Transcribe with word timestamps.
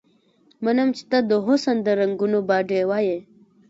منم 0.63 0.89
چې 0.97 1.03
ته 1.11 1.17
د 1.29 1.31
حسن 1.45 1.77
د 1.85 1.87
رنګونو 1.99 2.39
باډيوه 2.47 2.99
يې 3.07 3.17